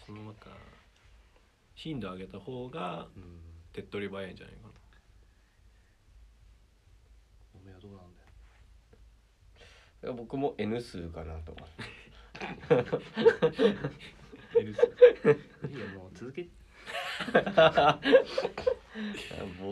[0.05, 0.51] そのなんか
[1.73, 3.39] 頻度上げた方がうん。
[3.73, 4.73] 手っ取り早いんじゃないかな。
[7.61, 8.14] おめえはどうなん
[10.05, 11.83] だよ僕も N 数かなと思って。
[14.59, 16.47] エルスいやもう続け。
[17.33, 17.99] 母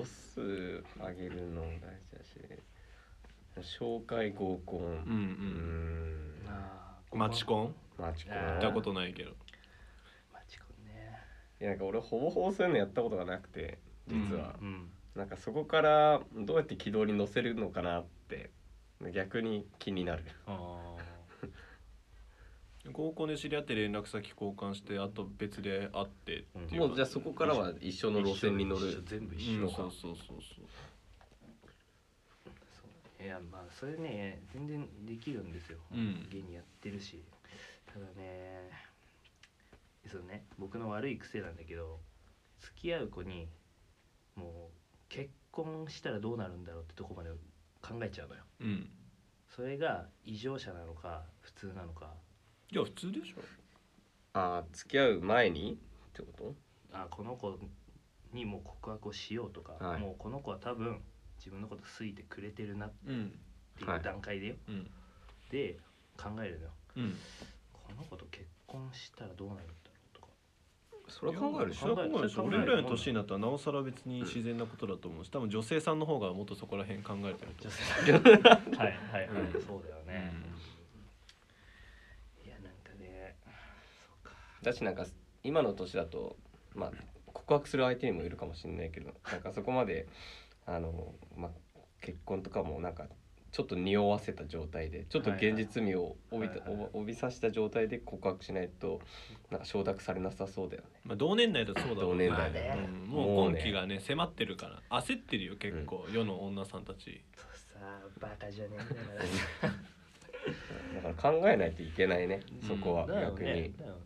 [0.03, 2.17] 数上げるの大事
[3.61, 4.81] だし紹介合コン。
[4.81, 6.41] うんううん。
[6.41, 9.31] んなあマチコンマチコン行ったことないけど。
[10.33, 11.19] マチコンね。
[11.61, 14.89] いやなんか俺ほぼほぼそういうのやったことがなくて実は、うん。
[15.15, 18.49] なんかそこからどうやって軌道に乗せるのかなって
[19.11, 20.23] 逆に気になる。
[20.45, 20.95] あ
[22.91, 29.03] 合コンで知り合って連絡先交換してあと別で会ってっていうもうじゃあそこからは一緒あの路線に乗る。
[29.05, 30.61] 全部一緒か、うんそうそうそうそうそ
[33.21, 33.23] う。
[33.23, 36.27] いやまあそれね全然できるんですよ、うん。
[36.29, 37.23] 家にやってるし。
[37.85, 38.69] ただね
[40.11, 41.99] そうね僕の悪い癖なんだけど
[42.59, 43.47] 付き合う子に
[44.35, 47.29] もう結婚したらどうなるんだろうってとこまで
[47.85, 48.41] 考えちゃうのよ。
[48.61, 48.89] うん。
[49.55, 52.07] それが異常者なのか普通なのか。
[52.71, 53.41] いや普通でしょ。
[54.33, 55.73] ああ付き合う前に？
[55.73, 55.75] っ
[56.13, 56.55] てこと？
[56.93, 57.59] あこの子
[58.31, 60.01] にもう告白をしようとか、はい。
[60.01, 61.01] もうこの子は多分
[61.37, 63.31] 自分のこと好いてくれてるなっうん
[63.77, 64.01] ていうはい。
[64.01, 64.89] 段階でよ、うん。
[65.51, 65.77] で
[66.17, 66.71] 考えるのよ。
[66.95, 67.15] うん。
[67.73, 69.67] この子と結婚したらどうなる？
[71.07, 71.79] それは考えるでしょ。
[71.81, 72.43] それは考える。
[72.43, 80.33] 俺ぐらいの年になったらなおさら別に自然なことだと思うし多分女性さんの方がもっとそこら辺考えてると女思う性はいはいはい、うんそうだよね、
[82.45, 85.05] いやなんかねそうかだしなんか
[85.43, 86.37] 今の年だと
[86.73, 86.91] まあ
[87.33, 90.07] 告白する相手にもいるかもしれないけどなんかそこまで
[90.65, 91.51] あの、まあ、
[92.01, 93.07] 結婚とかもなんか
[93.53, 96.89] ちょっと匂わせた状態でちょっと現実味を帯びた、はいはい。
[96.93, 98.99] お帯びさした状態で告白しないと
[99.51, 100.87] なんか承諾されなさそうだよね。
[101.05, 103.07] まあ同年代だとそうだろう同年代だようん。
[103.07, 107.21] もう今期がね迫ってるから焦ってるよ結構世の女さんたち。
[107.35, 108.91] そうさバカじゃねえんだか
[109.61, 109.69] ら
[111.13, 112.67] だから考えないといけないね、うん。
[112.67, 113.49] そこは逆に。
[113.49, 113.99] ねだよね。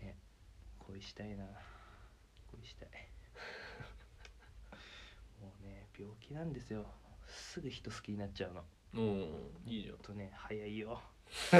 [0.00, 0.06] うん。
[0.06, 0.16] ね。
[0.78, 1.44] 恋したいな。
[2.52, 3.09] 恋したい
[6.00, 6.86] 病気なんですよ。
[7.26, 8.64] すぐ人好きになっちゃうの。
[8.94, 9.20] うん
[9.66, 9.96] いいじゃん。
[9.98, 11.00] とね早いよ。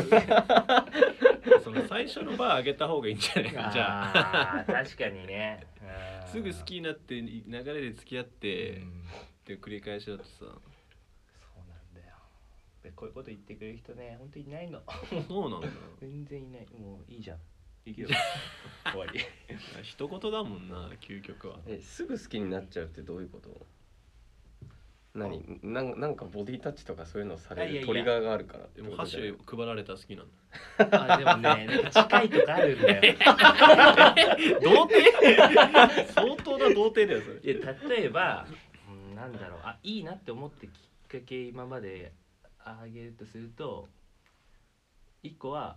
[1.62, 4.64] その最初のバー上げた方がいいんじゃないじゃあ。
[4.64, 5.64] 確かにね。
[6.26, 8.88] すぐ好きになって流れで付き合って、うん。
[8.88, 8.92] っ
[9.44, 10.30] て繰り返しだとさ。
[10.38, 10.48] そう
[11.68, 12.16] なんだよ。
[12.82, 14.82] でこういうこと言ってくれる人ね本当にいないの。
[15.28, 15.68] そうなんだ。
[16.00, 16.66] 全然いない。
[16.78, 17.38] もういいじゃん。
[17.86, 18.08] いけよ
[18.84, 19.20] 終わり。
[19.82, 21.60] 一言だもんな究極は。
[21.66, 23.66] えすぐ好きになっちゃうってどういうこと？
[25.14, 25.42] 何？
[25.62, 29.30] なんなんかボディタッチとかそういうのされあいやいやるトリガーがあるからってでもことじゃない？
[29.32, 30.32] 箸配られたら好きなんだ。
[31.12, 33.14] あでもねなんか近いとかあるんだよ。
[34.62, 36.12] 童貞？
[36.14, 37.52] 相当な童貞だよそれ。
[37.54, 38.46] いや例えば、
[38.88, 39.60] うん、なんだろう。
[39.64, 40.72] あいいなって思ってきっ
[41.08, 42.12] かけ今まで
[42.60, 43.88] あげるとすると
[45.22, 45.76] 一個は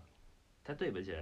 [0.79, 1.17] 例えばじゃあ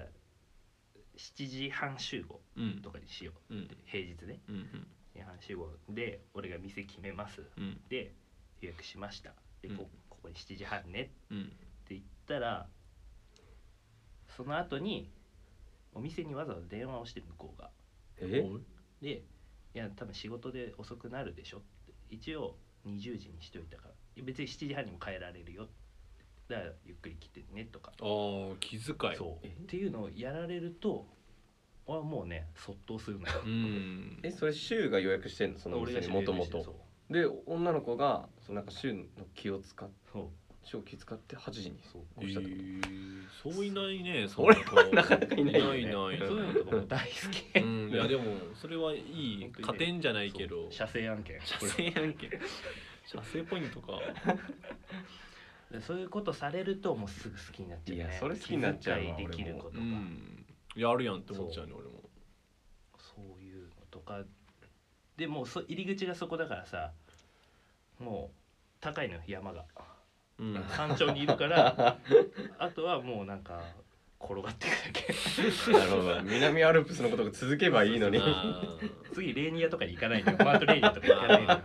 [1.17, 3.67] 7時半集合うんとかにしよう、うん。
[3.85, 7.43] 平日ねうん7時半集合で俺が店決めます。
[7.57, 7.81] うん。
[7.89, 8.13] で
[8.61, 9.33] 予約しました。
[9.61, 9.87] でこうん。
[10.09, 11.11] ここに7時半ね。
[11.29, 11.41] うん。
[11.43, 11.43] っ
[11.85, 12.67] て言ったら
[14.35, 15.11] その後に
[15.93, 17.69] お店にわざわざ電話をして向こうが。
[18.17, 18.43] え？
[19.01, 19.23] で
[19.73, 21.93] いや多分仕事で遅くなるでしょって。
[22.09, 23.93] 一応20時にしといたから。
[24.15, 25.67] いや別に7時半にも帰られるよ。
[26.47, 27.91] だからゆっくり来てねとか。
[28.01, 29.15] ああ気遣い。
[29.15, 29.45] そう。
[29.45, 31.20] っていうのをやられると俺
[31.85, 33.33] はもうねそっとするのよ。
[33.45, 34.19] うん。
[34.23, 35.59] えそれ週が予約してんの？
[35.59, 36.75] そのお店にもともと
[37.09, 39.03] で女の子がそのなんか週の
[39.35, 40.27] 気を使っそう。
[40.63, 42.23] 週を気使って8時にそう。
[42.23, 45.79] したとー、そういないねそれそん なかなかいないよね。
[45.79, 46.17] いないいない。
[46.19, 47.59] そういうのとかも 大好き。
[47.59, 50.67] うん、いやでもそれはいい加点じゃないけど。
[50.69, 51.39] 射精案件。
[51.43, 52.29] 射精案件。
[53.05, 53.99] 射精ポイントか。
[55.71, 58.03] でそういうことされるともうすぐ好きになっちゃうね。
[58.03, 60.40] いやそれ好きになっちゃうできることうが、ん
[60.75, 62.01] やるやんって思っちゃうね俺も。
[62.97, 64.23] そういうのとか。
[65.17, 66.91] でもうそ入り口がそこだからさ
[67.99, 68.35] もう
[68.79, 69.65] 高いのよ山が。
[70.39, 70.53] うん。
[70.75, 71.97] 山頂にいるから
[72.57, 73.61] あとはもうなんか
[74.19, 75.73] 転がっていくだけ。
[75.73, 76.21] なるほど。
[76.23, 78.19] 南アルプスのことが続けばいいのに。
[78.21, 78.77] あ
[79.13, 80.37] 次レーニアとかに行かないのよ。
[80.39, 81.51] マートレーニアとかー行かないのよ。
[81.51, 81.61] あ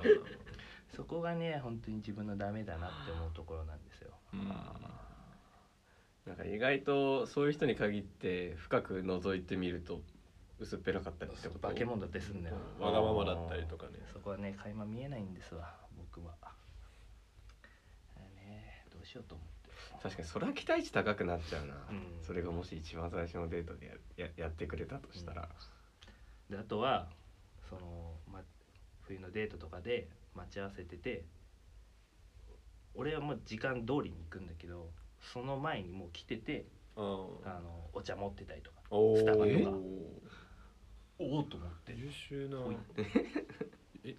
[0.95, 4.19] そこがね本当に自分のダメだなって思うところなんですよ。
[4.35, 4.96] ーうん
[6.27, 10.01] なんか意外とそういう人に限って深く覗いてみると
[10.59, 11.69] 薄っぺらかったりってこと？
[11.69, 12.57] 化け物だったりすんだよ。
[12.81, 13.93] わがままだったりとかね。
[14.13, 16.35] そこはね垣間見えないんですわ僕は。
[18.37, 20.03] ねどうしようと思って。
[20.03, 22.19] 確かにそれは期待値高くなっちゃうな、うん。
[22.23, 23.87] それがもし一番最初のデートで
[24.17, 25.49] やややってくれたとしたら、
[26.51, 27.09] であとは
[27.69, 28.41] その、ま、
[29.03, 31.25] 冬のデートとかで待ち合わせてて
[32.95, 40.17] 俺はもう時間通りに行くんだけどその前にもう来ててあのお茶持ってたりとかスタバとかえ
[41.19, 41.95] おおと思って。
[41.95, 42.59] 優秀な。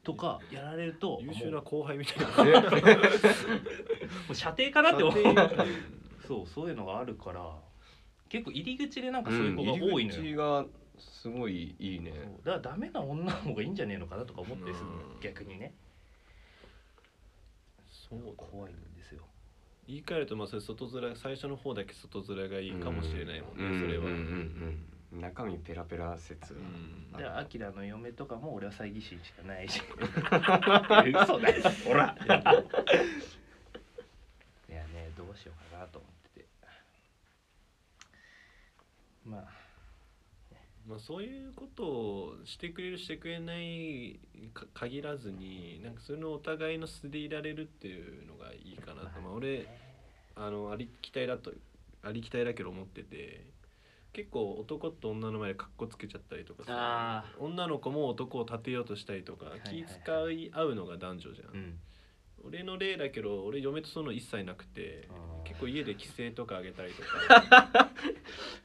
[0.04, 2.28] とかやられると優秀なも後輩みたいな。
[2.28, 5.24] う もう射程かなって思う。
[6.28, 7.58] そうそういうのがあるから
[8.28, 10.66] 結構入り口でなんかそういう子が多いのよ、入り口が
[10.98, 12.12] すごいいいね。
[12.44, 15.20] だからダメな女の方がいいんじゃねえのかなとか思ったりすうん。
[15.22, 15.74] 逆にね。
[17.86, 18.20] そう。
[18.20, 19.24] だ怖いんですよ
[19.88, 24.18] 言い換えるとまあそれ外面最初の方だけ外面がいいかもしれないもんね、うんそれは、うんうん
[25.14, 27.14] うん、中身ペラペラ説、うん。
[27.18, 29.82] でアキラの嫁とかも俺は猜疑心しかないし。
[31.24, 31.50] 嘘だ。
[31.50, 32.16] よほら。
[34.70, 36.48] いやねどうしようかなと思ってて。
[39.26, 39.57] まあ
[40.88, 44.20] まあ、そういうことをしてくれるしてくれない
[44.54, 49.68] か限らずになんかそういうのをお互いの素でいられるっていうのがいいかなと、まあ、俺
[50.36, 51.52] あのありきたりだと
[52.04, 53.46] ありきたりだけど思ってて
[54.14, 59.86] 結構男と女の前でカッコつけちゃったりとかさあ女の子も男を立てようとしたりとか気遣
[60.40, 61.80] い合うのが男女じゃん、うん
[62.48, 65.08] 俺の例だけど俺嫁とその一切なくて
[65.44, 67.90] 結構家で奇声とかあげたりとか。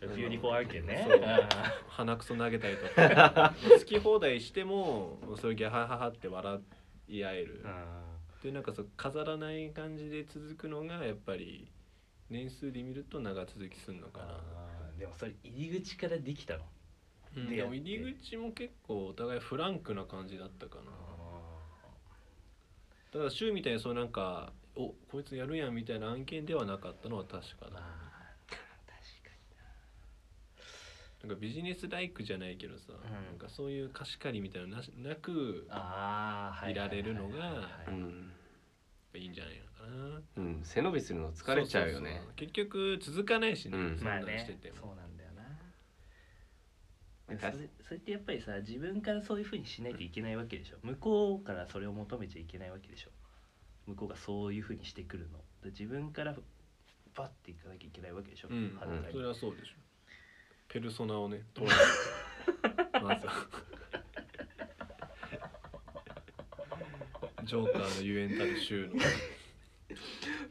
[0.02, 1.06] ビューティフォー案件ね。
[1.08, 1.20] そう。
[1.24, 1.48] あ
[1.88, 3.54] 鼻くそ投げたりとか。
[3.78, 6.60] 好き放題してもそれギャハハハって笑
[7.08, 7.64] い合える。
[8.42, 11.70] でなんかそう飾らない感じで続くのがやっぱり
[12.28, 14.40] 年数で見ると長続きするのかな。
[14.96, 14.98] ー。
[14.98, 16.64] でもそれ入り口からできたの？
[17.36, 20.90] うんででも入り口も結構お互いフランクな感じだったかな
[23.12, 27.80] ただ週みたいにそうなんかおこいつやるやんみたいな案件ではなかったのは確かな。
[27.80, 28.02] な。
[31.26, 33.12] んかビジネスライクじゃないけどさ、ん。
[33.12, 38.32] なんかそういう貸し借りみたいなのなしなくああはいられるのがうん。
[39.14, 40.20] いいんじゃないのかな。
[40.38, 42.16] うん、背伸びするの疲れちゃうよね。
[42.16, 43.98] そそそ結局続かないしね、うん。
[43.98, 44.38] そんなんまあね。
[44.38, 44.96] してても、そう
[47.34, 50.76] なんだよなうんそれそれってやっぱりさ自分からそういうふうにしないといけないわけでしょ。
[50.82, 53.10] 向こうからそれを求めちゃいけないわけでしょ。
[53.86, 55.38] 向こうがそういうふうにしてくるの。
[55.62, 56.34] で自分から
[57.14, 58.76] バッていかなきゃいけないわけでしょ、うん。
[58.78, 59.72] 裸にそれはそうでしょ。
[60.68, 61.74] ペルソナをね捉えて
[63.04, 63.32] まずは。
[67.44, 68.90] ジョーカーのゆえんたる週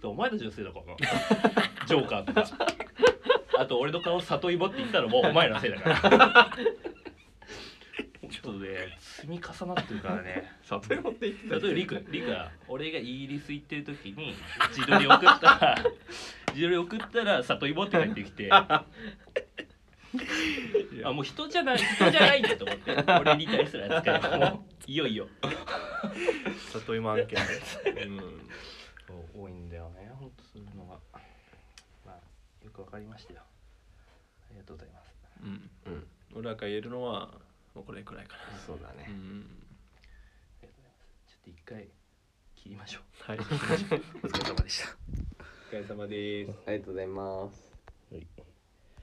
[0.04, 0.98] のお前たちのせいだからな。
[1.88, 2.46] ジョーカーとか
[3.62, 6.52] あと俺の顔里芋って言ったらもう お前らのせいだから。
[8.30, 10.52] ちょっとね積み重なってるからね。
[10.64, 14.34] 里芋って言ってた例えばリクリクが俺がイギリス行ってる時に
[14.70, 15.78] 自撮り送ったら
[16.54, 18.50] 自撮り送ったら里芋って帰ってきて。
[18.52, 18.86] あ
[21.14, 22.92] もう人じゃない人じゃないんだと思って。
[23.22, 25.28] 俺に対する扱いがもういよいよ。
[26.74, 27.38] 里芋案件
[27.94, 28.50] で、うん、
[29.36, 31.00] 多いんだよね本当そういうのが。
[32.06, 33.42] まあよくわかりましたよ
[34.78, 35.14] ございます。
[35.44, 36.08] うん、うん。
[36.34, 37.32] 俺らが言えるのは
[37.76, 39.08] もうこれくらいかな、そうだね。
[39.10, 39.46] うん、
[40.62, 41.28] ありがとうございます。
[41.28, 41.88] ちょっと一回
[42.56, 43.24] 切りましょう。
[43.24, 44.98] はい お疲れ様でした。
[45.70, 46.52] お疲れ様です。
[46.68, 47.72] ありがとうございます。
[48.12, 48.51] はい